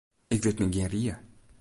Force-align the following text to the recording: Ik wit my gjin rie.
Ik 0.35 0.43
wit 0.43 0.59
my 0.59 0.67
gjin 0.73 0.91
rie. 0.93 1.15